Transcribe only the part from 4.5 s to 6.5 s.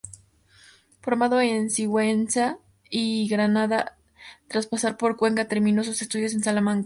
pasar por Cuenca terminó sus estudios en